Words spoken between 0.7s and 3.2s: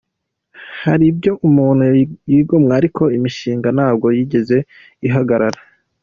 Hari ibyo umuntu yigomwa ariko